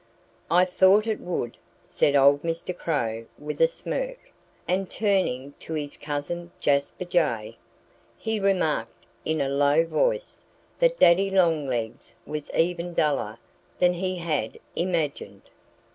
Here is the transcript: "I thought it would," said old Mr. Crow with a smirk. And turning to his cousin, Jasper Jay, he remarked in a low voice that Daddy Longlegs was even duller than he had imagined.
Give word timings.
"I 0.49 0.65
thought 0.65 1.05
it 1.05 1.19
would," 1.19 1.57
said 1.85 2.15
old 2.15 2.41
Mr. 2.41 2.75
Crow 2.75 3.27
with 3.37 3.61
a 3.61 3.67
smirk. 3.67 4.31
And 4.67 4.89
turning 4.89 5.53
to 5.59 5.75
his 5.75 5.95
cousin, 5.95 6.49
Jasper 6.59 7.05
Jay, 7.05 7.57
he 8.17 8.39
remarked 8.39 9.05
in 9.25 9.41
a 9.41 9.47
low 9.47 9.85
voice 9.85 10.41
that 10.79 10.97
Daddy 10.97 11.29
Longlegs 11.29 12.15
was 12.25 12.49
even 12.55 12.95
duller 12.95 13.37
than 13.77 13.93
he 13.93 14.15
had 14.17 14.57
imagined. 14.75 15.43